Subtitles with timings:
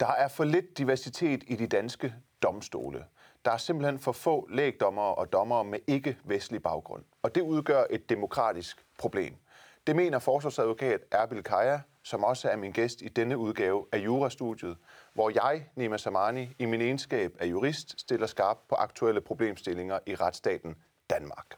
[0.00, 3.04] Der er for lidt diversitet i de danske domstole.
[3.44, 7.04] Der er simpelthen for få lægdommere og dommere med ikke-vestlig baggrund.
[7.22, 9.36] Og det udgør et demokratisk problem.
[9.86, 14.76] Det mener forsvarsadvokat Erbil Kaya, som også er min gæst i denne udgave af Jurastudiet,
[15.12, 20.14] hvor jeg, Nima Samani, i min egenskab af jurist, stiller skarp på aktuelle problemstillinger i
[20.14, 20.76] retsstaten
[21.10, 21.56] Danmark.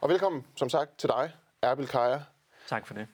[0.00, 2.20] Og velkommen, som sagt, til dig, Erbil Kaya.
[2.68, 3.06] Tak for det.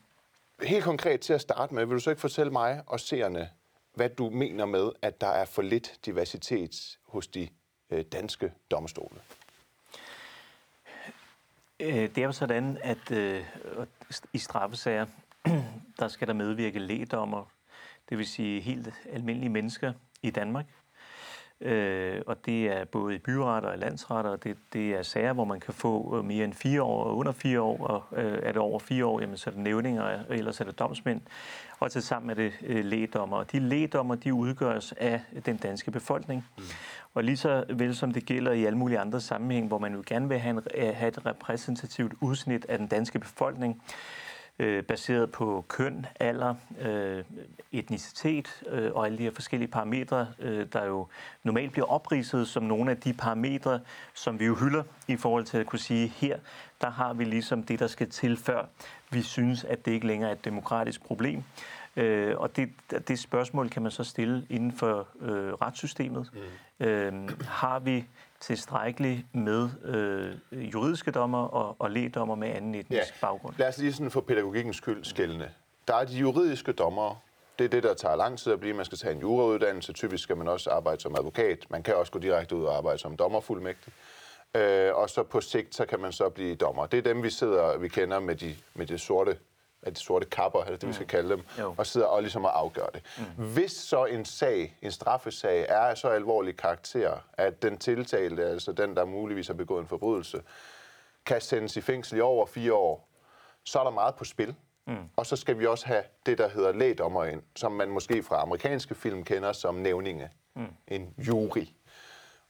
[0.63, 3.51] Helt konkret til at starte med, vil du så ikke fortælle mig og seerne,
[3.99, 7.49] hvad du mener med, at der er for lidt diversitet hos de
[7.91, 9.21] øh, danske domstole?
[11.81, 13.45] Øh, det er jo sådan, at øh,
[14.33, 15.07] i straffesager,
[16.01, 17.45] der skal der medvirke lægdommer,
[18.09, 19.93] det vil sige helt almindelige mennesker
[20.23, 20.67] i Danmark.
[21.61, 25.45] Øh, og det er både i byretter og landsretter, og det, det er sager, hvor
[25.45, 28.57] man kan få mere end fire år og under fire år, og øh, er det
[28.57, 31.21] over fire år, jamen, så er det nævninger, og ellers er det domsmænd,
[31.81, 33.37] og til sammen er det øh, lægdommer.
[33.37, 36.47] Og de lægdommer, de udgøres af den danske befolkning.
[36.59, 36.65] Mm.
[37.15, 40.03] Og lige så vel som det gælder i alle mulige andre sammenhæng, hvor man jo
[40.07, 43.83] gerne vil have, en, have et repræsentativt udsnit af den danske befolkning,
[44.59, 47.25] øh, baseret på køn, alder, øh,
[47.73, 51.07] etnicitet øh, og alle de her forskellige parametre, øh, der jo
[51.43, 53.81] normalt bliver opridset som nogle af de parametre,
[54.15, 56.39] som vi jo hylder i forhold til at kunne sige, her
[56.81, 58.65] der har vi ligesom det, der skal til, før
[59.11, 61.43] vi synes, at det ikke længere er et demokratisk problem.
[61.99, 62.69] Øh, og det,
[63.09, 66.31] det spørgsmål kan man så stille inden for øh, retssystemet.
[66.81, 66.87] Mm.
[66.87, 68.05] Øh, har vi
[68.41, 73.27] tilstrækkeligt med øh, juridiske dommer og, og lægdommer med anden etnisk ja.
[73.27, 73.55] baggrund?
[73.59, 75.51] Lad os lige sådan for pædagogikkens skyld skældende.
[75.89, 77.23] Der er de juridiske dommer,
[77.59, 78.75] det er det, der tager lang tid at blive.
[78.75, 79.93] Man skal tage en jurauddannelse.
[79.93, 81.67] Typisk skal man også arbejde som advokat.
[81.71, 83.93] Man kan også gå direkte ud og arbejde som dommerfuldmægtig.
[84.55, 86.87] Øh, og så på sigt, så kan man så blive dommer.
[86.87, 89.39] Det er dem, vi sidder, vi kender med de, med de sorte
[89.83, 91.09] af de sorte kapper, eller det vi skal mm.
[91.09, 91.75] kalde dem, jo.
[91.79, 93.03] og sidder og ligesom og afgør det.
[93.19, 93.53] Mm.
[93.53, 98.73] Hvis så en sag, en straffesag, er af så alvorlig karakter, at den tiltalte, altså
[98.73, 100.43] den, der muligvis har begået en forbrydelse,
[101.27, 103.09] kan sendes i fængsel i over fire år,
[103.65, 104.55] så er der meget på spil.
[104.87, 104.97] Mm.
[105.17, 108.43] Og så skal vi også have det, der hedder lægdommer ind, som man måske fra
[108.43, 110.31] amerikanske film kender som nævninge.
[110.57, 110.67] Mm.
[110.87, 111.67] En jury.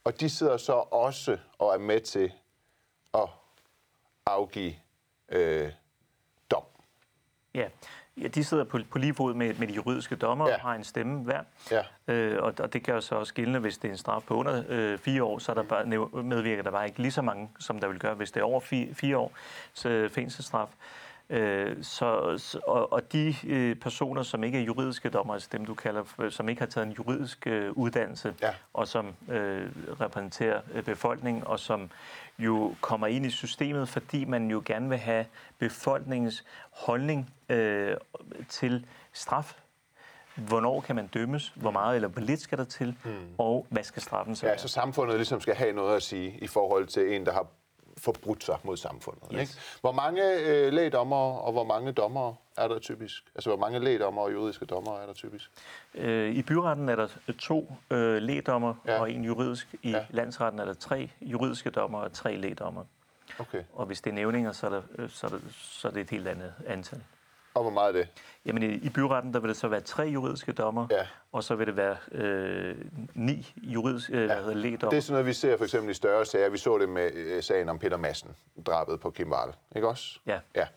[0.03, 2.33] Og de sidder så også og er med til
[3.13, 3.29] at
[4.25, 4.73] afgive
[5.29, 5.71] øh,
[7.59, 7.67] Ja,
[8.21, 10.55] ja de sidder på, på lige fod med, med de juridiske dommer ja.
[10.55, 11.41] og har en stemme hver.
[11.71, 12.13] Ja.
[12.13, 14.63] Øh, og, og det jo så også gældende, hvis det er en straf på under
[14.69, 15.85] øh, fire år, så er der bare,
[16.23, 18.59] medvirker der bare ikke lige så mange, som der vil gøre, hvis det er over
[18.59, 19.31] fire, fire år
[19.73, 20.67] så fængselsstraf.
[20.67, 20.73] Øh,
[21.81, 26.29] så, og, og de øh, personer, som ikke er juridiske dommer, altså dem du kalder,
[26.29, 28.53] som ikke har taget en juridisk øh, uddannelse, ja.
[28.73, 29.69] og som øh,
[30.01, 31.91] repræsenterer øh, befolkningen, og som
[32.39, 35.25] jo kommer ind i systemet, fordi man jo gerne vil have
[35.57, 37.97] befolkningens holdning øh,
[38.49, 39.53] til straf.
[40.35, 41.53] Hvornår kan man dømmes?
[41.55, 42.95] Hvor meget eller hvor lidt skal der til?
[43.03, 43.11] Mm.
[43.37, 46.47] Og hvad skal straffen så Ja, så samfundet ligesom skal have noget at sige i
[46.47, 47.47] forhold til en, der har
[47.99, 49.23] forbrudt sig mod samfundet.
[49.33, 49.41] Yes.
[49.41, 49.53] Ikke?
[49.81, 53.23] Hvor mange øh, lægdommer og hvor mange dommer er der typisk?
[53.35, 55.51] Altså, hvor mange lægdommer og juridiske dommer er der typisk?
[55.95, 57.07] Øh, I byretten er der
[57.39, 58.99] to øh, lægdommer ja.
[58.99, 59.75] og en juridisk.
[59.83, 60.05] I ja.
[60.09, 62.83] landsretten er der tre juridiske dommer og tre lægdommer.
[63.39, 63.63] Okay.
[63.73, 66.01] Og hvis det er nævninger, så er, der, øh, så, er der, så er det
[66.01, 67.01] et helt andet antal.
[67.59, 68.07] Og hvor meget er det?
[68.45, 71.07] Jamen i, i byretten, der vil det så være tre juridiske dommer, ja.
[71.31, 72.75] og så vil det være øh,
[73.13, 74.53] ni juridiske øh, ja.
[74.53, 74.89] lægdommer.
[74.89, 76.49] Det er sådan noget, vi ser for eksempel i større sager.
[76.49, 80.19] Vi så det med øh, sagen om Peter Madsen, drabet på Kim Wahl, ikke også?
[80.25, 80.39] Ja.
[80.55, 80.67] ja.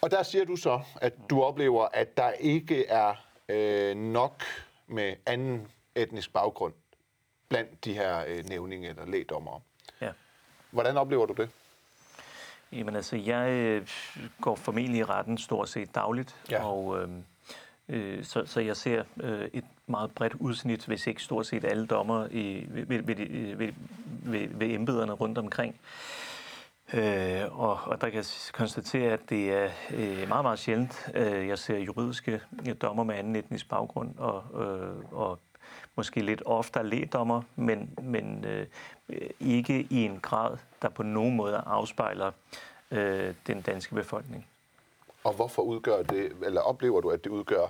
[0.00, 3.14] Og der siger du så, at du oplever, at der ikke er
[3.48, 4.42] øh, nok
[4.86, 6.74] med anden etnisk baggrund
[7.48, 9.60] blandt de her øh, nævninge eller lægdommere.
[10.00, 10.10] Ja.
[10.70, 11.50] Hvordan oplever du det?
[12.72, 13.86] Jamen altså, jeg øh,
[14.40, 16.64] går formentlig i retten stort set dagligt, ja.
[16.64, 17.08] og øh,
[17.88, 21.86] øh, så, så jeg ser øh, et meget bredt udsnit, hvis ikke stort set alle
[21.86, 23.72] dommer i, ved, ved, ved, ved,
[24.22, 25.80] ved, ved embederne rundt omkring.
[26.94, 31.48] Øh, og, og der kan jeg konstatere, at det er øh, meget, meget sjældent, øh,
[31.48, 32.40] jeg ser juridiske
[32.82, 35.38] dommer med anden etnisk baggrund, og, øh, og
[35.96, 38.66] måske lidt oftere lægdommer, men, men øh,
[39.40, 42.32] ikke i en grad, der på nogen måde afspejler
[42.90, 44.46] øh, den danske befolkning.
[45.24, 47.66] Og hvorfor udgør det, eller oplever du, at det udgør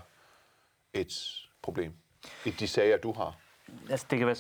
[0.93, 1.12] et
[1.62, 1.93] problem
[2.44, 3.37] i de sager, du har?
[3.90, 4.36] Altså, det kan være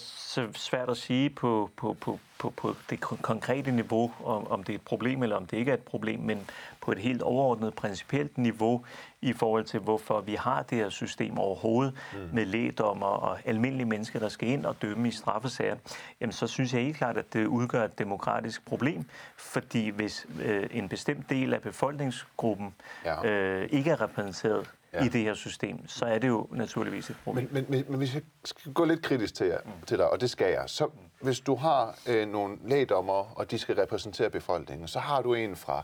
[0.54, 4.76] svært at sige på, på, på, på, på det konkrete niveau, om, om det er
[4.76, 6.50] et problem eller om det ikke er et problem, men
[6.80, 8.84] på et helt overordnet principielt niveau
[9.20, 12.18] i forhold til, hvorfor vi har det her system overhovedet mm.
[12.32, 15.76] med lægdommer og almindelige mennesker, der skal ind og dømme i straffesager,
[16.20, 19.04] jamen så synes jeg helt klart, at det udgør et demokratisk problem,
[19.36, 22.74] fordi hvis øh, en bestemt del af befolkningsgruppen
[23.04, 23.26] ja.
[23.26, 25.04] øh, ikke er repræsenteret ja.
[25.04, 27.48] i det her system, så er det jo naturligvis et problem.
[27.52, 29.86] Men, men, men, men hvis jeg skal gå lidt kritisk til, jer, mm.
[29.86, 30.88] til dig, og det skal jeg, så
[31.20, 35.56] hvis du har øh, nogle lægdommer, og de skal repræsentere befolkningen, så har du en
[35.56, 35.82] fra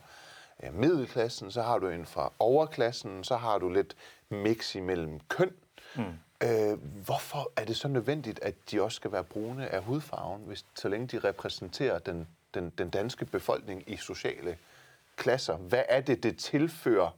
[0.62, 3.96] øh, middelklassen, så har du en fra overklassen, så har du lidt
[4.28, 5.50] mix imellem køn.
[5.96, 6.02] Mm.
[6.43, 10.66] Øh, hvorfor er det så nødvendigt, at de også skal være brune af hudfarven, hvis,
[10.75, 14.58] så længe de repræsenterer den, den, den danske befolkning i sociale
[15.16, 15.56] klasser?
[15.56, 17.11] Hvad er det, det tilfører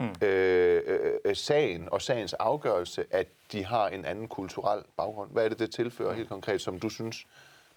[0.00, 0.26] mm.
[0.26, 0.82] øh,
[1.24, 5.30] øh, sagen og sagens afgørelse, at de har en anden kulturel baggrund?
[5.32, 7.26] Hvad er det, det tilfører helt konkret, som du synes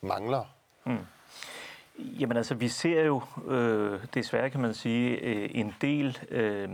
[0.01, 0.43] mangler?
[0.85, 0.97] Mm.
[1.99, 6.69] Jamen altså, vi ser jo øh, desværre, kan man sige, øh, en del øh,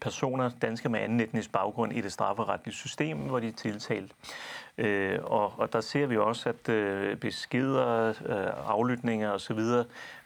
[0.00, 4.12] personer, danske med anden etnisk baggrund, i det strafferetlige system, hvor de er tiltalt.
[4.78, 8.14] Øh, og, og der ser vi også, at øh, beskeder, øh,
[8.66, 9.60] aflytninger osv.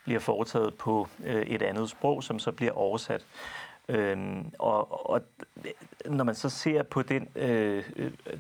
[0.05, 3.27] bliver foretaget på øh, et andet sprog, som så bliver oversat.
[3.89, 5.23] Øhm, og, og
[6.07, 7.85] når man så ser på den øh,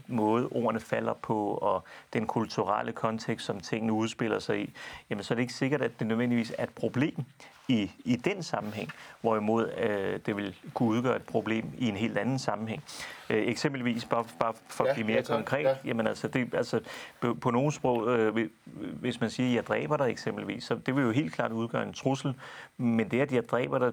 [0.06, 4.74] måde, ordene falder på, og den kulturelle kontekst, som tingene udspiller sig i,
[5.10, 7.24] jamen så er det ikke sikkert, at det nødvendigvis er et problem
[7.68, 12.18] i, i den sammenhæng, hvorimod øh, det vil kunne udgøre et problem i en helt
[12.18, 12.84] anden sammenhæng.
[13.30, 15.74] Øh, eksempelvis, bare, bare for at blive mere ja, konkret, ja.
[15.84, 16.80] jamen altså, det, altså
[17.20, 18.48] på, på nogle sprog, øh,
[19.00, 21.82] hvis man siger, at jeg dræber dig eksempelvis, så det vil jo helt klart udgøre
[21.82, 22.34] en trussel,
[22.76, 23.92] men det, at jeg dræber dig,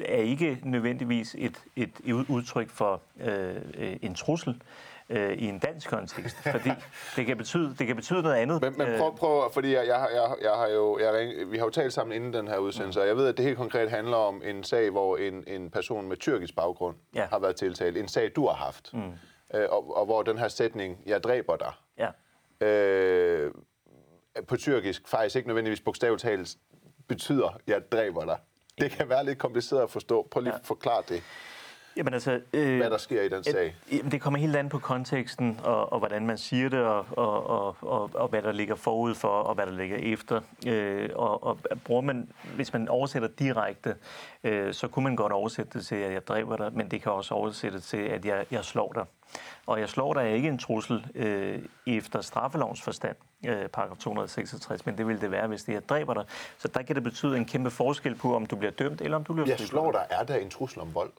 [0.00, 4.60] er ikke nødvendigvis et, et udtryk for øh, en trussel
[5.08, 6.70] øh, i en dansk kontekst, fordi
[7.16, 8.62] det kan betyde, det kan betyde noget andet.
[8.62, 9.16] Men, men prøv, øh.
[9.16, 12.32] prøv fordi jeg, jeg, jeg, jeg har jo, jeg, vi har jo talt sammen inden
[12.32, 15.16] den her udsendelse, og jeg ved, at det helt konkret handler om en sag, hvor
[15.16, 17.26] en, en person med tyrkisk baggrund ja.
[17.30, 17.96] har været tiltalt.
[17.96, 18.94] En sag, du har haft.
[18.94, 19.12] Mm.
[19.54, 22.66] Øh, og, og hvor den her sætning, jeg dræber dig, ja.
[22.66, 23.52] øh,
[24.48, 26.56] på tyrkisk faktisk ikke nødvendigvis bogstaveligt talt
[27.08, 28.38] betyder, jeg dræber dig.
[28.80, 30.28] Det kan være lidt kompliceret at forstå.
[30.30, 31.22] Prøv lige at forklare det.
[31.96, 33.76] Jamen altså, øh, hvad der sker i den sag?
[33.92, 37.46] Jamen, det kommer helt an på konteksten, og, og hvordan man siger det, og, og,
[37.46, 40.40] og, og, og hvad der ligger forud for, og hvad der ligger efter.
[40.66, 43.94] Øh, og, og bruger man, hvis man oversætter direkte,
[44.44, 47.12] øh, så kunne man godt oversætte det til, at jeg dræber dig, men det kan
[47.12, 49.04] også oversætte til, at jeg, jeg slår dig.
[49.66, 53.16] Og jeg slår dig er ikke en trussel øh, efter straffelovens forstand,
[53.46, 56.24] øh, paragraf 266, men det vil det være, hvis det er dræber dig.
[56.58, 59.24] Så der kan det betyde en kæmpe forskel på, om du bliver dømt, eller om
[59.24, 61.10] du bliver Jeg slår dig, er der en trussel om vold?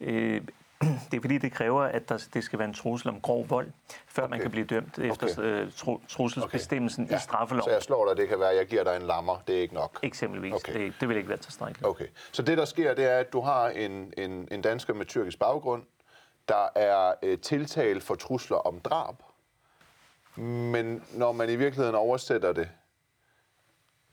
[0.00, 0.40] Øh,
[1.10, 3.70] det er fordi, det kræver, at der, det skal være en trussel om grov vold,
[4.06, 4.30] før okay.
[4.30, 5.42] man kan blive dømt efter okay.
[5.42, 7.12] Øh, tru, trusselsbestemmelsen okay.
[7.12, 7.16] ja.
[7.16, 7.64] i straffeloven.
[7.64, 9.60] Så jeg slår dig, det kan være, at jeg giver dig en lammer, det er
[9.60, 9.98] ikke nok?
[10.02, 10.52] Eksempelvis.
[10.52, 10.80] Okay.
[10.80, 11.86] Det, det vil ikke være tilstrækkeligt.
[11.86, 12.06] Okay.
[12.32, 15.38] Så det, der sker, det er, at du har en, en, en dansker med tyrkisk
[15.38, 15.82] baggrund,
[16.48, 19.14] der er øh, tiltalt for trusler om drab,
[20.36, 22.68] men når man i virkeligheden oversætter det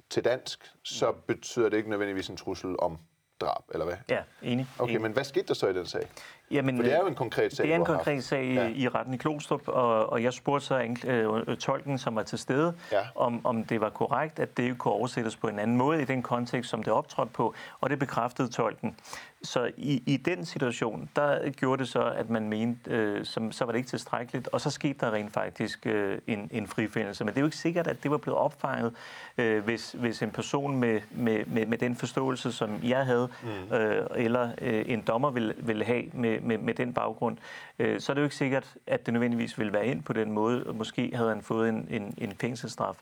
[0.09, 2.97] til dansk, så betyder det ikke nødvendigvis en trussel om
[3.41, 3.97] drab, eller hvad?
[4.09, 4.67] Ja, enig.
[4.79, 5.01] Okay, enig.
[5.01, 6.07] men hvad skete der så i den sag?
[6.51, 8.67] Jamen, For det er jo en konkret sag, Det er en konkret sag ja.
[8.75, 12.73] i retten i Klostrup, og, og jeg spurgte så øh, tolken, som var til stede,
[12.91, 12.99] ja.
[13.15, 16.21] om, om det var korrekt, at det kunne oversættes på en anden måde i den
[16.21, 18.95] kontekst, som det optrådte på, og det bekræftede tolken.
[19.43, 23.65] Så i, i den situation, der gjorde det så, at man mente, øh, som, så
[23.65, 27.23] var det ikke tilstrækkeligt, og så skete der rent faktisk øh, en, en frifindelse.
[27.23, 28.93] Men det er jo ikke sikkert, at det var blevet opfanget,
[29.37, 33.75] øh, hvis, hvis en person med, med, med, med den forståelse, som jeg havde, mm.
[33.75, 37.37] øh, eller øh, en dommer ville, ville have med, med, med den baggrund,
[37.79, 40.31] øh, så er det jo ikke sikkert, at det nødvendigvis ville være ind på den
[40.31, 42.95] måde, og måske havde han fået en, en, en fængselsstraf.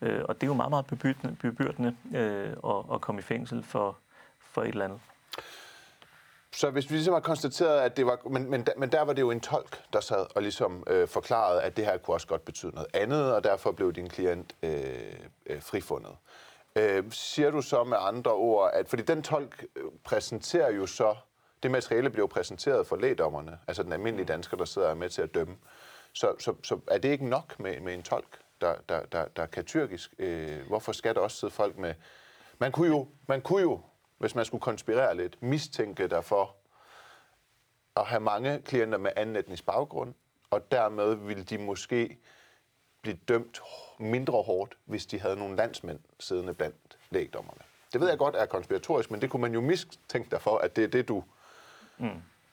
[0.00, 3.62] Øh, og det er jo meget, meget bebyrdende, bebyrdende øh, at, at komme i fængsel
[3.62, 3.98] for,
[4.40, 5.00] for et eller andet.
[6.52, 8.18] Så hvis vi ligesom har konstateret, at det var...
[8.30, 11.62] Men, men, men der var det jo en tolk, der sad og ligesom øh, forklarede,
[11.62, 14.72] at det her kunne også godt betyde noget andet, og derfor blev din klient øh,
[15.46, 16.12] øh, frifundet.
[16.76, 18.88] Øh, siger du så med andre ord, at...
[18.88, 21.14] Fordi den tolk øh, præsenterer jo så...
[21.64, 25.22] Det materiale bliver jo præsenteret for lægdommerne, altså den almindelige dansker, der sidder med til
[25.22, 25.56] at dømme.
[26.12, 29.46] Så, så, så er det ikke nok med, med en tolk, der, der, der, der
[29.46, 30.14] kan tyrkisk?
[30.18, 31.94] Øh, hvorfor skal der også sidde folk med...
[32.58, 33.80] Man kunne jo, man kunne jo
[34.18, 36.56] hvis man skulle konspirere lidt, mistænke derfor
[37.96, 40.14] at have mange klienter med anden etnisk baggrund,
[40.50, 42.18] og dermed ville de måske
[43.02, 43.60] blive dømt
[43.98, 47.60] mindre hårdt, hvis de havde nogle landsmænd siddende blandt lægdommerne.
[47.92, 50.76] Det ved jeg godt er konspiratorisk, men det kunne man jo mistænke dig for, at
[50.76, 51.24] det er det, du...
[51.98, 52.08] Mm.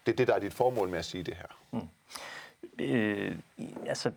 [0.05, 1.57] Det er det, der er dit formål med at sige det her.
[1.71, 1.87] Mm.
[2.79, 3.35] Øh,
[3.87, 4.09] altså,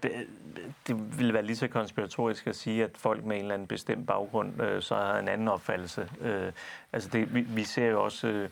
[0.87, 4.07] det ville være lige så konspiratorisk at sige, at folk med en eller anden bestemt
[4.07, 6.09] baggrund øh, så har en anden opfattelse.
[6.21, 6.53] Øh,
[6.93, 8.27] altså, det, vi, vi ser jo også...
[8.27, 8.49] Øh,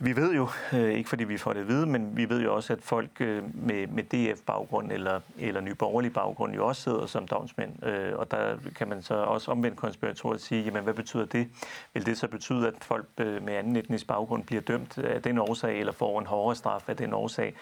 [0.00, 2.54] vi ved jo, øh, ikke fordi vi får det at vide, men vi ved jo
[2.54, 7.28] også, at folk øh, med, med DF-baggrund eller, eller nyborgerlig baggrund jo også sidder som
[7.28, 7.86] domsmænd.
[7.86, 11.48] Øh, og der kan man så også omvendt konspiratorisk sige, jamen hvad betyder det?
[11.94, 15.78] Vil det så betyde, at folk med anden etnisk baggrund bliver dømt af den årsag,
[15.78, 17.54] eller får en hårdere straf af den årsag?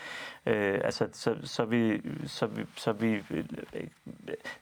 [0.47, 3.23] Øh, altså, så, så vi, så vi, så vi,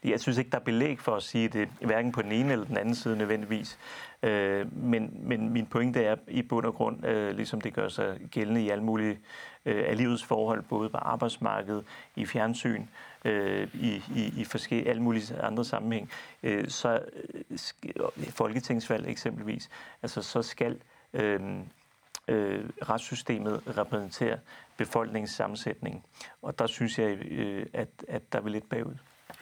[0.05, 2.65] jeg synes ikke, der er belæg for at sige det, hverken på den ene eller
[2.65, 3.79] den anden side nødvendigvis.
[4.23, 8.19] Øh, men, men min pointe er i bund og grund, øh, ligesom det gør sig
[8.31, 9.19] gældende i alle mulige
[9.65, 11.85] øh, af livets forhold, både på arbejdsmarkedet,
[12.17, 12.87] i fjernsyn,
[13.25, 16.11] øh, i, i, i forskellige, alle mulige andre sammenhæng,
[16.43, 19.71] øh, så øh, øh folketingsvalg eksempelvis,
[20.03, 20.81] altså så skal
[21.15, 21.41] øh,
[22.29, 24.39] øh, retssystemet repræsentere
[24.77, 26.05] befolkningens sammensætning.
[26.43, 28.95] Og der synes jeg, øh, at, at der er lidt bagud.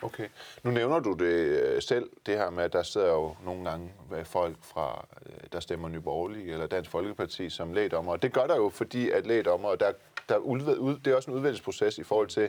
[0.02, 0.28] Okay.
[0.62, 3.92] Nu nævner du det øh, selv, det her med, at der sidder jo nogle gange
[4.24, 8.12] folk fra, øh, der stemmer Nyborgerlige eller Dansk Folkeparti som lægdommer.
[8.12, 9.92] Og det gør der jo, fordi at lægdommer, der,
[10.28, 12.48] der ud, det er også en udvælgelsesproces i forhold til,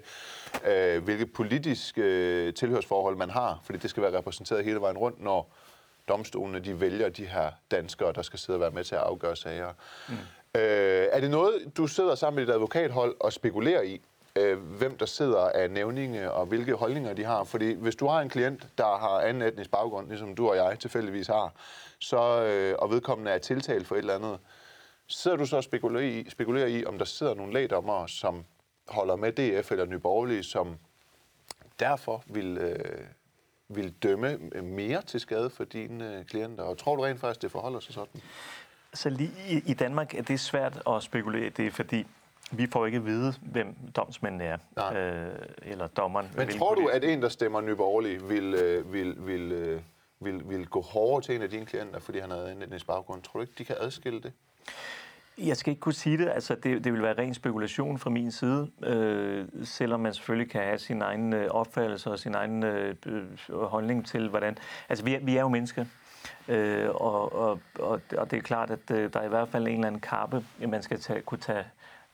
[0.65, 5.24] øh, hvilke politiske øh, tilhørsforhold man har, fordi det skal være repræsenteret hele vejen rundt,
[5.24, 5.51] når
[6.08, 9.36] domstolene de vælger de her danskere, der skal sidde og være med til at afgøre
[9.36, 9.74] sager.
[10.10, 10.13] Mm.
[10.56, 14.01] Øh, er det noget, du sidder sammen med dit advokathold og spekulerer i?
[14.38, 17.44] Øh, hvem der sidder af nævninge og hvilke holdninger de har.
[17.44, 20.79] Fordi hvis du har en klient, der har anden etnisk baggrund, ligesom du og jeg
[20.79, 21.53] tilfældigvis har,
[22.00, 24.39] så, øh, og vedkommende er tiltalt for et eller andet,
[25.08, 28.46] sidder du så og spekulerer i, spekulerer i om der sidder nogle lægdommere, som
[28.88, 30.77] holder med DF eller Nyborgerlige, som
[31.79, 33.06] derfor vil, øh,
[33.70, 36.63] vil dømme mere til skade for dine øh, klienter.
[36.63, 38.22] Og tror du rent faktisk, det forholder sig sådan?
[38.94, 42.06] Så lige i, Danmark er det svært at spekulere det, fordi
[42.51, 46.27] vi får ikke at vide, hvem domsmændene er, øh, eller dommeren.
[46.36, 49.82] Men tror du, at en, der stemmer nyborgerlig, vil, øh, vil, vil, øh,
[50.20, 53.22] vil, vil gå hårdere til en af dine klienter, fordi han havde en etnisk baggrund?
[53.22, 54.34] Tror du ikke, de kan adskille det?
[55.38, 56.30] Jeg skal ikke kunne sige det.
[56.30, 60.62] Altså, det, det vil være ren spekulation fra min side, øh, selvom man selvfølgelig kan
[60.62, 62.96] have sin egen øh, opfattelse og sin egen øh,
[63.50, 64.58] holdning til, hvordan...
[64.89, 65.86] Altså, vi er, vi er jo mennesker,
[66.48, 69.68] øh, og, og, og, og det er klart, at øh, der er i hvert fald
[69.68, 71.66] en eller anden kappe, man skal tage, kunne tage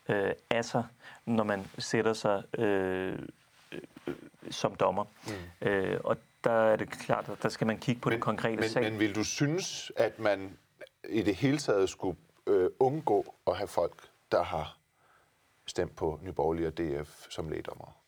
[0.10, 0.84] øh, af sig,
[1.26, 3.20] når man sætter sig øh,
[3.72, 4.16] øh,
[4.52, 5.04] som dommer.
[5.62, 5.68] Mm.
[5.68, 8.56] Øh, og der er det klart, at der skal man kigge på men, den konkrete
[8.56, 8.84] men, sag.
[8.84, 10.58] Men vil du synes, at man
[11.10, 12.18] i det hele taget skulle
[12.48, 14.78] øh, undgå at have folk, der har
[15.66, 18.03] stemt på Nyborgerlige og DF som lægdommer?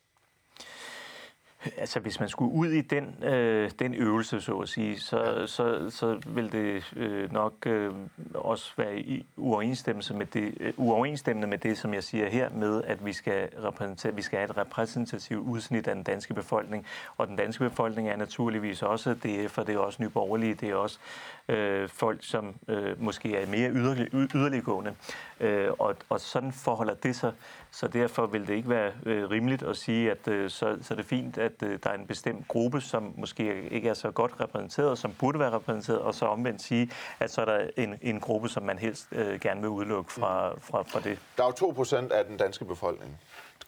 [1.77, 5.89] Altså, hvis man skulle ud i den, øh, den øvelse, så at sige, så, så,
[5.89, 7.91] så vil det øh, nok øh,
[8.33, 12.83] også være i uoverensstemmelse med det, øh, uoverensstemmende med det, som jeg siger her, med
[12.83, 16.85] at vi skal, repræsentere, vi skal have et repræsentativt udsnit af den danske befolkning.
[17.17, 20.75] Og den danske befolkning er naturligvis også DF, og det er også nyborgerlige, det er
[20.75, 20.99] også
[21.47, 24.95] øh, folk, som øh, måske er mere yderlig, yderliggående.
[25.39, 27.31] Øh, og, og sådan forholder det sig.
[27.71, 30.95] Så derfor vil det ikke være øh, rimeligt at sige, at øh, så, så er
[30.95, 34.31] det fint, at øh, der er en bestemt gruppe, som måske ikke er så godt
[34.39, 38.19] repræsenteret, som burde være repræsenteret, og så omvendt sige, at så er der en, en
[38.19, 41.19] gruppe, som man helst øh, gerne vil udelukke fra, fra, fra det.
[41.37, 43.19] Der er jo 2 procent af den danske befolkning,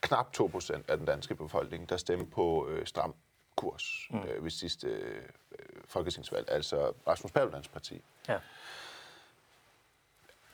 [0.01, 3.15] knap 2 procent af den danske befolkning, der stemmer på øh, stram
[3.56, 4.20] kurs mm.
[4.20, 5.22] øh, ved sidste øh,
[5.88, 8.01] folketingsvalg, altså Rasmus Paludans parti.
[8.27, 8.38] Ja.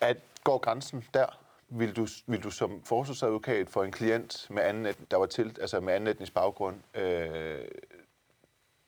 [0.01, 1.42] At går grænsen der?
[1.69, 5.79] Vil du, vil du som forsvarsadvokat for en klient, med anden, der var til, altså
[5.79, 7.59] med anden etnisk baggrund, øh,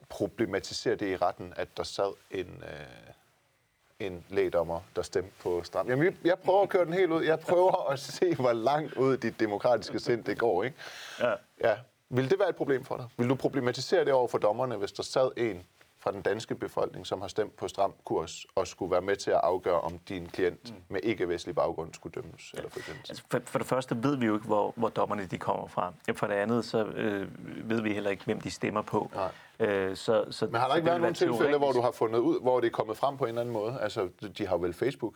[0.10, 5.90] problematisere det i retten, at der sad en, øh, en lægdommer, der stemte på stram?
[5.90, 7.24] Jamen, jeg prøver at køre den helt ud.
[7.24, 10.78] Jeg prøver at se, hvor langt ud dit demokratiske sind det går, ikke?
[11.20, 11.34] Ja.
[11.64, 11.78] ja.
[12.10, 13.06] Vil det være et problem for dig?
[13.18, 15.66] Vil du problematisere det over for dommerne, hvis der sad en
[16.06, 19.32] fra den danske befolkning, som har stemt på stram kurs, og skulle være med til
[19.32, 20.76] at afgøre, om din klient mm.
[20.90, 22.54] med ikke-vestlig baggrund skulle dømmes?
[22.54, 25.38] Eller for, altså for, for det første ved vi jo ikke, hvor, hvor dommerne de
[25.38, 25.94] kommer fra.
[26.16, 27.28] For det andet, så øh,
[27.70, 29.12] ved vi heller ikke, hvem de stemmer på.
[29.16, 29.32] Nej.
[29.60, 32.42] Øh, så, så, Men har der ikke været nogle tilfælde, hvor du har fundet ud,
[32.42, 33.78] hvor det er kommet frem på en eller anden måde?
[33.82, 35.14] Altså, de har vel Facebook?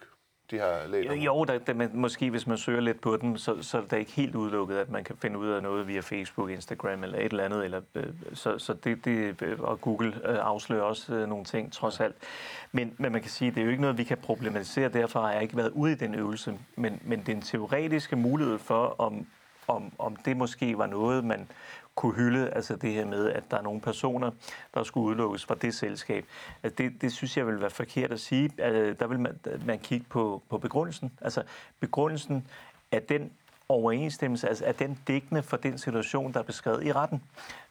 [0.51, 3.61] De har læst Jo, der, der, man, måske hvis man søger lidt på dem, så,
[3.61, 6.49] så er det ikke helt udelukket, at man kan finde ud af noget via Facebook,
[6.49, 7.65] Instagram eller et eller andet.
[7.65, 11.99] Eller, øh, så så det, det, og Google øh, afslører også øh, nogle ting, trods
[11.99, 12.15] alt.
[12.71, 14.89] Men, men man kan sige, at det er jo ikke noget, vi kan problematisere.
[14.89, 16.57] Derfor har jeg ikke været ude i den øvelse.
[16.75, 19.25] Men, men den teoretiske mulighed for, om,
[19.67, 21.47] om, om det måske var noget, man
[21.99, 24.31] kunne hylde, altså det her med, at der er nogle personer,
[24.73, 26.25] der skulle udelukkes fra det selskab.
[26.63, 28.51] Altså det, det synes jeg vil være forkert at sige.
[28.57, 31.11] Altså, der vil man, man kigge på, på begrundelsen.
[31.21, 31.43] Altså
[31.79, 32.47] begrundelsen
[32.91, 33.31] er den
[33.69, 37.23] overensstemmelse, altså er den dækkende for den situation, der er beskrevet i retten.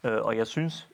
[0.04, 0.88] Øh, og jeg synes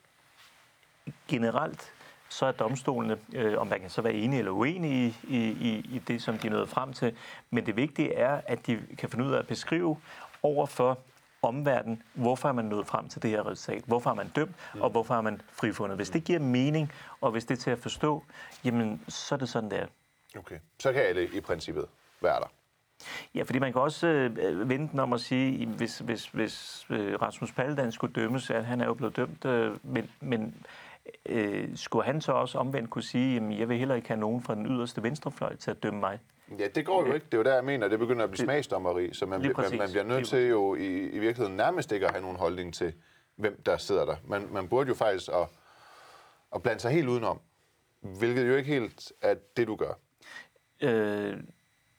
[1.27, 1.93] generelt,
[2.29, 5.95] så er domstolene, øh, om man kan så være enige eller uenige i, i, i,
[5.95, 7.15] i det, som de nåede frem til.
[7.49, 9.97] Men det vigtige er, at de kan finde ud af at beskrive
[10.43, 10.99] over for
[11.47, 14.81] omverdenen, hvorfor er man nået frem til det her resultat, hvorfor er man dømt, mm.
[14.81, 15.97] og hvorfor er man frifundet.
[15.97, 18.23] Hvis det giver mening, og hvis det er til at forstå,
[18.63, 19.85] jamen, så er det sådan, det er.
[20.37, 21.85] Okay, så kan alle i princippet
[22.21, 22.47] være der.
[23.35, 27.21] Ja, fordi man kan også øh, vente den om at sige, hvis, hvis, hvis øh,
[27.21, 30.55] Rasmus Paludan skulle dømmes, at han er jo blevet dømt, øh, men, men
[31.25, 34.43] øh, skulle han så også omvendt kunne sige, at jeg vil heller ikke have nogen
[34.43, 36.19] fra den yderste venstrefløj til at dømme mig?
[36.59, 37.25] Ja, det går jo ikke.
[37.25, 39.89] Det er jo der, jeg mener, det begynder at blive smagsdommeri, så man, man, man
[39.89, 42.93] bliver nødt til jo i, i virkeligheden nærmest ikke at have nogen holdning til,
[43.35, 44.15] hvem der sidder der.
[44.27, 45.47] Man, man burde jo faktisk at,
[46.55, 47.39] at blande sig helt udenom,
[48.01, 49.99] hvilket jo ikke helt er det, du gør.
[50.81, 51.37] Øh,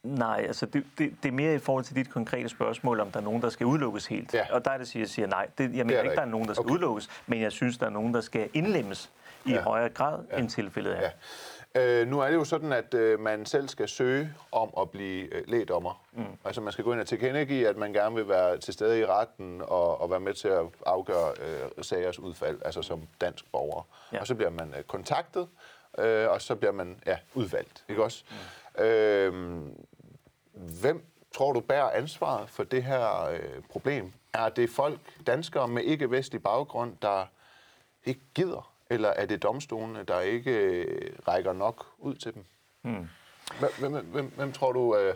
[0.07, 3.19] Nej, altså det, det, det er mere i forhold til dit konkrete spørgsmål, om der
[3.19, 4.33] er nogen, der skal udelukkes helt.
[4.33, 4.53] Ja.
[4.53, 5.47] Og der er det, jeg siger nej.
[5.57, 6.73] Det, jeg mener ikke, der er nogen, der skal okay.
[6.73, 9.11] udelukkes, men jeg synes, der er nogen, der skal indlemmes
[9.45, 9.61] i ja.
[9.61, 10.37] højere grad, ja.
[10.37, 11.01] end tilfældet er.
[11.01, 11.09] Ja.
[11.77, 15.35] Øh, nu er det jo sådan, at øh, man selv skal søge om at blive
[15.35, 16.03] øh, lægdommer.
[16.13, 16.25] Mm.
[16.45, 19.05] Altså man skal gå ind og tilkendegive, at man gerne vil være til stede i
[19.05, 23.87] retten og, og være med til at afgøre øh, sagers udfald, altså som dansk borger.
[24.13, 24.19] Ja.
[24.19, 25.47] Og så bliver man øh, kontaktet,
[25.97, 27.85] øh, og så bliver man ja, udvalgt.
[27.89, 28.23] Ikke også?
[28.77, 28.83] Mm.
[28.83, 29.61] Øh,
[30.81, 31.05] hvem
[31.35, 34.13] tror du bærer ansvaret for det her øh, problem?
[34.33, 37.25] Er det folk, danskere med ikke-vestlig baggrund, der
[38.05, 42.45] ikke gider eller er det domstolene, der ikke øh, rækker nok ud til dem?
[42.83, 43.07] Mm.
[43.59, 44.97] Hvem, hvem, hvem, hvem tror du...
[44.97, 45.13] Øh...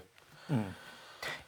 [0.50, 0.64] Mm.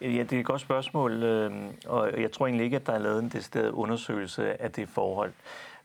[0.02, 1.52] Ja, det er et godt spørgsmål, øh,
[1.86, 5.34] og jeg tror egentlig ikke, at der er lavet en decideret undersøgelse af det forhold.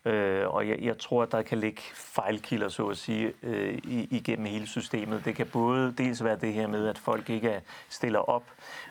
[0.05, 4.47] Øh, og jeg, jeg tror, at der kan ligge fejlkilder, så at sige, øh, igennem
[4.47, 5.25] hele systemet.
[5.25, 8.45] Det kan både dels være det her med, at folk ikke stiller op,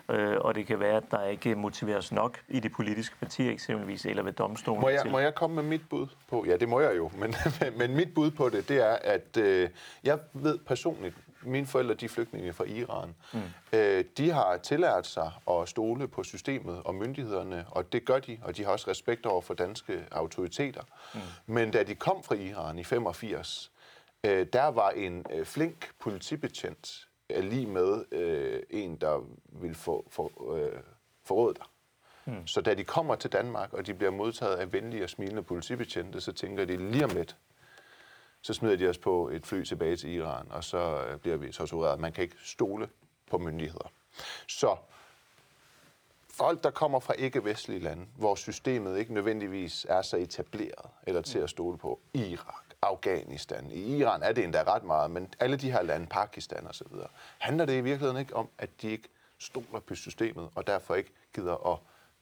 [0.10, 4.06] øh, og det kan være, at der ikke motiveres nok i de politiske partier eksempelvis,
[4.06, 4.82] eller ved domstolen.
[4.82, 5.12] Må jeg, til.
[5.12, 6.46] må jeg komme med mit bud på?
[6.48, 7.36] Ja, det må jeg jo, men,
[7.80, 9.70] men mit bud på det, det er, at øh,
[10.04, 13.16] jeg ved personligt, mine forældre, de er flygtninge fra Iran.
[13.34, 13.40] Mm.
[13.74, 18.40] Øh, de har tillært sig at stole på systemet og myndighederne, og det gør de,
[18.44, 20.82] og de har også respekt over for danske autoriteter.
[21.14, 21.20] Mm.
[21.46, 23.72] Men da de kom fra Iran i 85,
[24.24, 30.08] øh, der var en øh, flink politibetjent øh, lige med øh, en, der ville få,
[30.10, 30.80] for, øh,
[31.26, 31.66] forråde dig.
[32.26, 32.48] Mm.
[32.48, 36.22] Så da de kommer til Danmark, og de bliver modtaget af venlige og smilende politibetjente,
[36.22, 37.36] så tænker de lige om lidt,
[38.42, 41.52] så smider de os på et fly tilbage til Iran, og så øh, bliver vi
[41.52, 42.00] tortureret.
[42.00, 42.90] Man kan ikke stole
[43.30, 43.92] på myndigheder.
[44.48, 44.78] Så
[46.30, 51.40] folk, der kommer fra ikke-vestlige lande, hvor systemet ikke nødvendigvis er så etableret eller til
[51.40, 55.72] at stole på, Irak, Afghanistan, i Iran er det endda ret meget, men alle de
[55.72, 56.88] her lande, Pakistan osv.,
[57.38, 61.12] handler det i virkeligheden ikke om, at de ikke stoler på systemet, og derfor ikke
[61.36, 61.80] gider at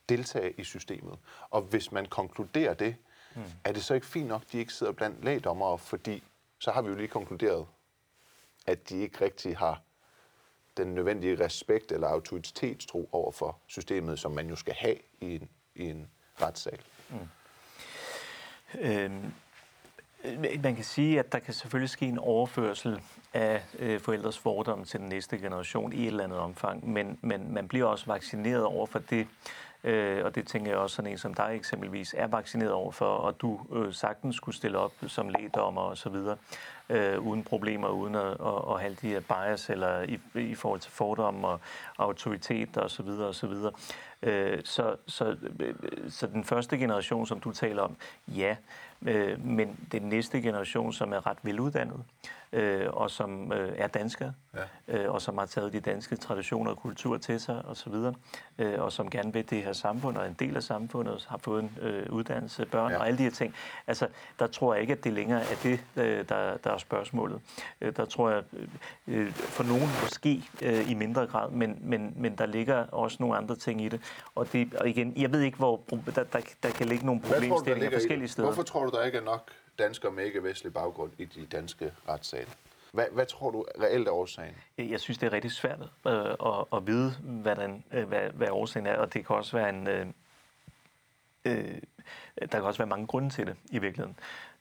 [0.10, 1.18] deltage i systemet.
[1.50, 2.96] Og hvis man konkluderer det,
[3.36, 3.42] Mm.
[3.64, 6.24] Er det så ikke fint nok, at de ikke sidder blandt lægdommere, fordi
[6.60, 7.68] så har vi jo lige konkluderet,
[8.66, 9.82] at de ikke rigtig har
[10.78, 15.50] den nødvendige respekt eller autoritetstro over for systemet, som man jo skal have i en,
[15.76, 16.10] i en
[16.42, 16.80] retssal.
[17.10, 17.18] Mm.
[18.80, 19.34] Øhm,
[20.24, 23.02] øh, man kan sige, at der kan selvfølgelig ske en overførsel
[23.34, 27.54] af øh, forældres fordomme til den næste generation i et eller andet omfang, men, men
[27.54, 29.28] man bliver også vaccineret over for det,
[29.86, 33.42] Øh, og det tænker jeg også sådan en som dig eksempelvis er vaccineret overfor, og
[33.42, 36.38] du øh, sagtens skulle stille op som lægdommer og så videre,
[36.90, 40.80] øh, uden problemer, uden at, at, at have de her bias eller i, i forhold
[40.80, 41.60] til fordomme og
[41.98, 43.72] autoritet og så videre og så videre.
[44.22, 45.76] Øh, så, så, øh,
[46.10, 47.96] så den første generation, som du taler om,
[48.28, 48.56] ja,
[49.02, 52.04] øh, men den næste generation, som er ret veluddannet,
[52.56, 54.98] øh, og som øh, er danskere, ja.
[54.98, 57.94] øh, og som har taget de danske traditioner og kultur til sig osv.,
[58.58, 61.38] øh, og som gerne vil det her samfund, og er en del af samfundet, har
[61.38, 62.98] fået en øh, uddannelse, børn ja.
[62.98, 63.56] og alle de her ting.
[63.88, 64.08] Altså,
[64.40, 67.42] der tror jeg ikke, at det længere er det, øh, der, der er spørgsmålet.
[67.82, 68.44] Øh, der tror jeg,
[69.08, 73.38] øh, for nogen måske øh, i mindre grad, men, men, men der ligger også nogle
[73.38, 74.02] andre ting i det.
[74.36, 75.84] Og, det, og igen, jeg ved ikke, hvor
[76.16, 78.48] der, der, der kan ligge nogle problemstillinger forskellige steder.
[78.48, 82.48] Hvorfor tror du, der ikke er nok danskere med ikke-vestlig baggrund i de danske retssale?
[82.92, 84.56] Hvad, hvad tror du reelt er årsagen?
[84.78, 88.48] Jeg synes, det er rigtig svært øh, at, at vide, hvad, den, øh, hvad, hvad
[88.52, 89.88] årsagen er, og det kan også være en...
[89.88, 90.06] Øh,
[91.46, 91.82] øh,
[92.42, 94.16] der kan også være mange grunde til det i virkeligheden.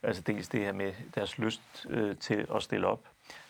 [0.04, 3.00] Altså dels det her med deres lyst øh, til at stille op.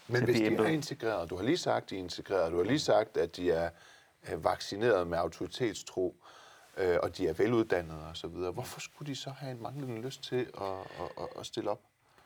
[0.09, 2.79] Men hvis de er integreret, du har lige sagt, de er integreret, du har lige
[2.79, 3.71] sagt, at de er
[4.37, 6.17] vaccineret med autoritetstro,
[6.77, 10.47] øh, og de er veluddannede osv., hvorfor skulle de så have en manglende lyst til
[10.61, 11.81] at, at, at stille op?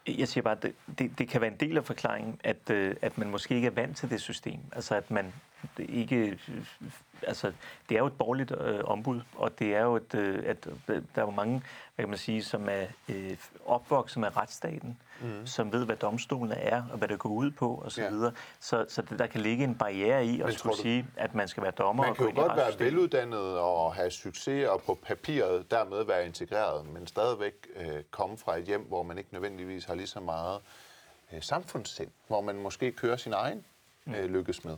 [0.07, 2.97] Jeg siger bare, at det, det, det kan være en del af forklaringen, at, øh,
[3.03, 4.61] at man måske ikke er vant til det system.
[4.73, 5.33] Altså at man
[5.79, 6.39] ikke...
[7.23, 7.53] Altså,
[7.89, 10.15] det er jo et borgerligt øh, ombud, og det er jo et...
[10.15, 11.63] Øh, at, der er jo mange,
[11.95, 15.47] hvad kan man sige, som er øh, opvokset med retsstaten, mm.
[15.47, 18.11] som ved, hvad domstolene er, og hvad det går ud på, og så ja.
[18.11, 18.33] videre.
[18.61, 21.63] Så, så der kan ligge en barriere i at skulle du, sige, at man skal
[21.63, 26.05] være dommer Man kan jo godt være veluddannet og have succes, og på papiret dermed
[26.05, 30.07] være integreret, men stadigvæk øh, komme fra et hjem, hvor man ikke nødvendigvis har lige
[30.07, 30.61] så meget
[31.33, 33.65] øh, samfundssind, hvor man måske kører sin egen
[34.05, 34.15] mm.
[34.15, 34.77] øh, lykkes med.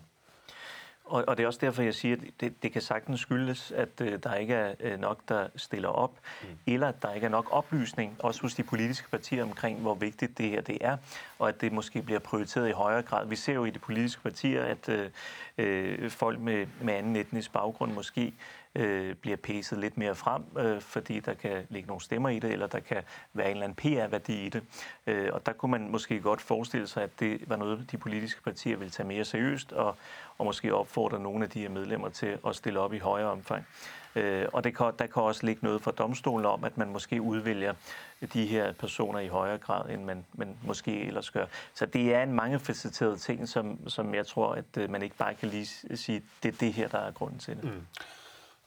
[1.10, 3.88] Og, og det er også derfor, jeg siger, at det, det kan sagtens skyldes, at
[4.00, 6.48] øh, der ikke er øh, nok, der stiller op, mm.
[6.66, 10.38] eller at der ikke er nok oplysning, også hos de politiske partier omkring, hvor vigtigt
[10.38, 10.96] det her det er,
[11.38, 13.26] og at det måske bliver prioriteret i højere grad.
[13.26, 15.10] Vi ser jo i de politiske partier, at øh,
[15.58, 18.32] øh folk med, med anden etnisk baggrund måske
[18.74, 22.52] øh, bliver pæset lidt mere frem, øh, fordi der kan ligge nogle stemmer i det,
[22.52, 23.02] eller der kan
[23.32, 24.62] være en eller anden PR-værdi i det.
[25.06, 28.42] Øh, og der kunne man måske godt forestille sig, at det var noget, de politiske
[28.42, 29.96] partier ville tage mere seriøst, og,
[30.38, 33.66] og måske opfordre nogle af de her medlemmer til at stille op i højere omfang.
[34.14, 37.22] Øh, og det kan, der kan også ligge noget fra domstolen om, at man måske
[37.22, 37.74] udvælger
[38.32, 41.46] de her personer i højere grad, end man, man måske ellers gør.
[41.74, 45.34] Så det er en mangefacetteret ting, som, som jeg tror, at øh, man ikke bare
[45.34, 47.64] kan lige sige, det er det her, der er grunden til det.
[47.64, 47.86] Mm.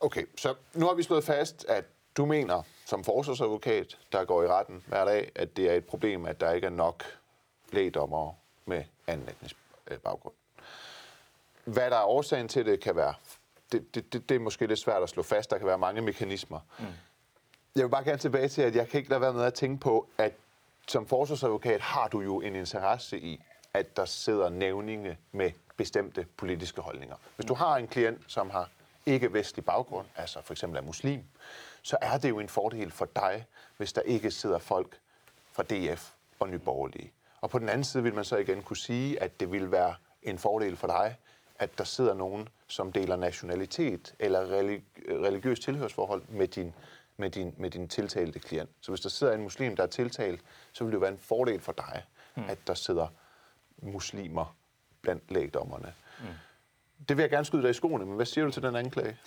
[0.04, 1.86] Okay, så nu har vi slået fast, at
[2.18, 6.26] du mener, som forsvarsadvokat, der går i retten hver dag, at det er et problem,
[6.26, 7.04] at der ikke er nok
[7.72, 8.34] lægdommere
[8.66, 9.56] med anden etnisk
[9.88, 10.34] øh, baggrund.
[11.64, 13.14] Hvad der er årsagen til det, kan være...
[13.72, 15.50] Det, det, det, det er måske lidt svært at slå fast.
[15.50, 16.60] Der kan være mange mekanismer.
[16.80, 16.86] Mm.
[17.76, 19.82] Jeg vil bare gerne tilbage til, at jeg kan ikke lade være med at tænke
[19.82, 20.34] på, at
[20.88, 26.82] som forsvarsadvokat har du jo en interesse i, at der sidder nævninge med bestemte politiske
[26.82, 27.16] holdninger.
[27.36, 28.70] Hvis du har en klient, som har
[29.06, 31.24] ikke-vestlig baggrund, altså for eksempel er muslim,
[31.82, 33.46] så er det jo en fordel for dig,
[33.78, 35.00] hvis der ikke sidder folk
[35.52, 37.12] fra DF og Nyborgerlige.
[37.42, 39.96] Og på den anden side vil man så igen kunne sige, at det vil være
[40.24, 41.18] en fordel for dig,
[41.60, 44.40] at der sidder nogen, som deler nationalitet eller
[45.10, 46.74] religiøs tilhørsforhold med din,
[47.18, 48.70] med, din, med din tiltalte klient.
[48.82, 50.42] Så hvis der sidder en muslim, der er tiltalt,
[50.74, 52.04] så vil det være en fordel for dig,
[52.36, 52.44] mm.
[52.50, 53.08] at der sidder
[53.78, 54.56] muslimer
[55.02, 55.94] blandt lægdommerne.
[56.20, 56.26] Mm.
[57.10, 59.18] Det vil jeg gerne skyde dig i skoene, men hvad siger du til den anklage?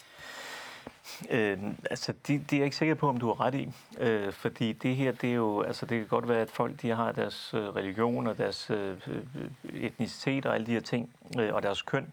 [1.30, 1.58] Øh,
[1.90, 3.68] altså, det, det er jeg ikke sikker på, om du har ret i.
[3.98, 6.90] Øh, fordi det her, det er jo, altså det kan godt være, at folk de
[6.90, 9.16] har deres øh, religion og deres øh, øh,
[9.64, 11.10] øh, etnicitet og alle de her ting,
[11.40, 12.02] øh, og deres køn.
[12.02, 12.10] Øh,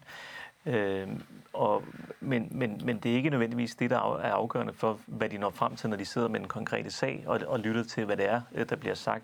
[0.66, 1.08] Øh,
[1.54, 1.84] og,
[2.20, 5.50] men, men, men det er ikke nødvendigvis det, der er afgørende for, hvad de når
[5.50, 8.30] frem til, når de sidder med en konkrete sag og, og lytter til, hvad det
[8.30, 9.24] er, øh, der bliver sagt.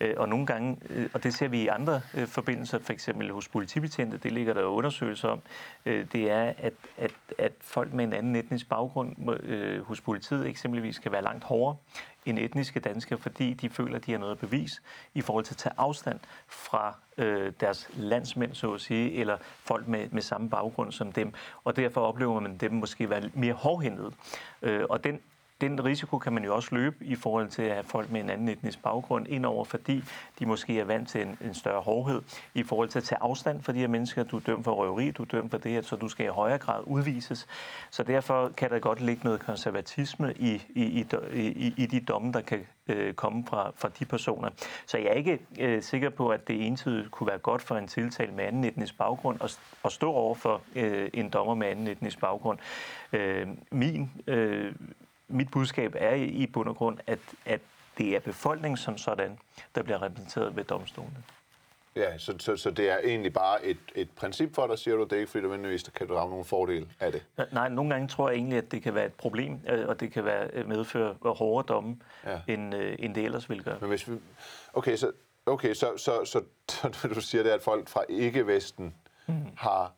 [0.00, 3.30] Øh, og nogle gange, øh, og det ser vi i andre øh, forbindelser, for eksempel
[3.30, 5.40] hos politibetjente, det ligger der jo undersøgelser om,
[5.86, 9.16] øh, det er, at, at, at folk med en anden etnisk baggrund
[9.82, 11.76] hos politiet eksempelvis kan være langt hårdere
[12.26, 14.82] end etniske danskere, fordi de føler, at de har noget bevis
[15.14, 19.88] i forhold til at tage afstand fra øh, deres landsmænd, så at sige, eller folk
[19.88, 21.32] med, med samme baggrund som dem.
[21.64, 24.14] Og derfor oplever man dem måske være mere hårdhændet.
[24.62, 25.20] Øh, og den
[25.68, 28.30] den risiko kan man jo også løbe i forhold til at have folk med en
[28.30, 30.02] anden etnisk baggrund indover, fordi
[30.38, 32.22] de måske er vant til en, en større hårdhed
[32.54, 34.22] i forhold til at tage afstand for de her mennesker.
[34.22, 36.28] Du er dømt for røveri, du er dømt for det her, så du skal i
[36.28, 37.46] højere grad udvises.
[37.90, 42.32] Så derfor kan der godt ligge noget konservatisme i, i, i, i, i de domme,
[42.32, 44.50] der kan øh, komme fra, fra de personer.
[44.86, 47.88] Så jeg er ikke øh, sikker på, at det entydigt kunne være godt for en
[47.88, 51.86] tiltal med anden etnisk baggrund at, at stå over for øh, en dommer med anden
[51.86, 52.58] etnisk baggrund.
[53.12, 54.72] Øh, min øh,
[55.28, 57.60] mit budskab er i bund og grund, at, at
[57.98, 59.38] det er befolkningen som sådan,
[59.74, 61.22] der bliver repræsenteret ved domstolene.
[61.96, 65.04] Ja, så, så, så det er egentlig bare et, et princip for dig, siger du,
[65.04, 67.26] det er ikke fordi, nødvendigvis kan du have nogen fordel af det?
[67.52, 70.12] Nej, nogle gange tror jeg egentlig, at det kan være et problem, øh, og det
[70.12, 72.40] kan være øh, medføre hårdere domme, ja.
[72.48, 73.76] end, øh, end det ellers vil gøre.
[73.80, 74.16] Men hvis vi,
[74.72, 75.12] okay, så,
[75.46, 76.42] okay, så, så, så,
[77.00, 78.94] så du siger det, at folk fra ikke-vesten
[79.26, 79.34] mm.
[79.56, 79.92] har,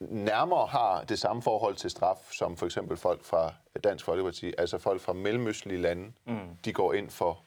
[0.00, 3.52] nærmere har det samme forhold til straf, som for eksempel folk fra
[3.84, 6.38] Dansk Folkeparti, altså folk fra mellemøstlige lande, mm.
[6.64, 7.38] de går ind for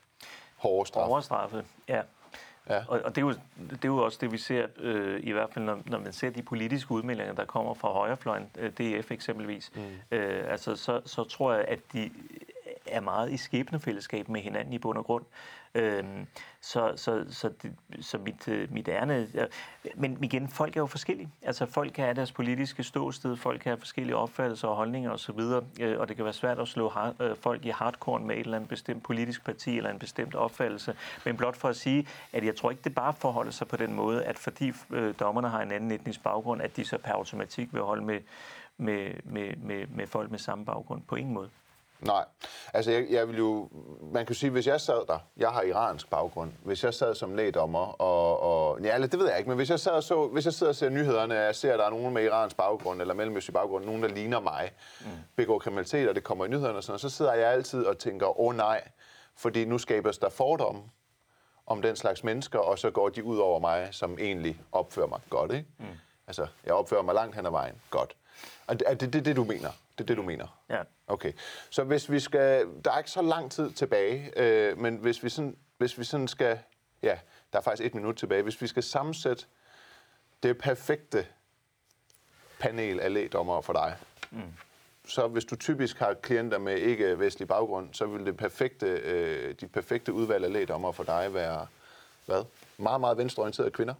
[0.57, 1.07] hårde straffe.
[1.07, 2.01] Hårde straffe, ja.
[2.69, 2.83] Ja.
[2.87, 3.33] Og, og det, er jo,
[3.69, 6.29] det er jo også det, vi ser, øh, i hvert fald når, når man ser
[6.29, 9.81] de politiske udmeldinger, der kommer fra højrefløjen, øh, DF eksempelvis, mm.
[10.11, 12.11] øh, altså, så, så tror jeg, at de
[12.85, 15.25] er meget i skæbnefællesskab med hinanden i bund og grund.
[15.75, 16.27] Øhm,
[16.61, 19.27] så, så, så, det, så mit, øh, mit ærne...
[19.33, 19.45] Ja,
[19.95, 21.29] men igen, folk er jo forskellige.
[21.41, 25.39] Altså folk kan have deres politiske ståsted, folk kan have forskellige opfattelser og holdninger osv.,
[25.81, 28.39] øh, og det kan være svært at slå har, øh, folk i hardcore med et
[28.39, 30.95] eller andet bestemt politisk parti eller en bestemt opfattelse.
[31.25, 33.93] Men blot for at sige, at jeg tror ikke, det bare forholder sig på den
[33.93, 37.73] måde, at fordi øh, dommerne har en anden etnisk baggrund, at de så per automatik
[37.73, 38.19] vil holde med,
[38.77, 41.01] med, med, med, med folk med samme baggrund.
[41.07, 41.49] På ingen måde.
[42.05, 42.25] Nej,
[42.73, 43.69] altså jeg, jeg vil jo,
[44.13, 47.35] man kan sige, hvis jeg sad der, jeg har iransk baggrund, hvis jeg sad som
[47.35, 50.27] lægdommer, og, og ja, eller det ved jeg ikke, men hvis jeg, sad og så,
[50.27, 52.57] hvis jeg sidder og ser nyhederne, og jeg ser, at der er nogen med iransk
[52.57, 55.07] baggrund, eller mellemøstlig baggrund, nogen, der ligner mig, mm.
[55.35, 57.97] begår kriminalitet, og det kommer i nyhederne og sådan noget, så sidder jeg altid og
[57.97, 58.87] tænker, åh oh, nej,
[59.35, 60.81] fordi nu skabes der fordomme
[61.67, 65.19] om den slags mennesker, og så går de ud over mig, som egentlig opfører mig
[65.29, 65.67] godt, ikke?
[65.77, 65.85] Mm.
[66.27, 67.75] Altså, jeg opfører mig langt hen ad vejen.
[67.89, 68.15] Godt.
[68.67, 69.69] Er det det, det, det, du mener?
[69.97, 70.63] Det er det, du mener?
[70.69, 70.81] Ja.
[71.07, 71.33] Okay.
[71.69, 72.67] Så hvis vi skal...
[72.85, 76.27] Der er ikke så lang tid tilbage, øh, men hvis vi, sådan, hvis vi sådan
[76.27, 76.59] skal...
[77.03, 77.17] Ja,
[77.53, 78.43] der er faktisk et minut tilbage.
[78.43, 79.45] Hvis vi skal sammensætte
[80.43, 81.27] det perfekte
[82.59, 83.97] panel af lægdommere for dig,
[84.31, 84.53] mm.
[85.05, 89.67] så hvis du typisk har klienter med ikke-vestlig baggrund, så vil det perfekte, øh, de
[89.67, 91.67] perfekte udvalg af lægdommere for dig være,
[92.25, 92.45] hvad?
[92.77, 93.93] Meget, meget venstreorienterede kvinder?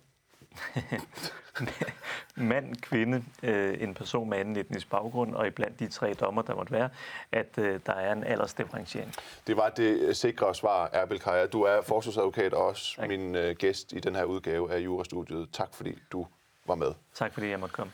[2.36, 6.56] mand, kvinde, øh, en person med anden etnisk baggrund, og iblandt de tre dommer, der
[6.56, 6.90] måtte være,
[7.32, 9.14] at øh, der er en aldersdifferentiering.
[9.48, 11.46] Det var det sikre svar, Erbil Kaja.
[11.46, 13.08] Du er forsvarsadvokat og også tak.
[13.08, 15.50] min øh, gæst i den her udgave af Jurastudiet.
[15.52, 16.28] Tak fordi du
[16.66, 16.94] var med.
[17.14, 17.92] Tak fordi jeg måtte komme.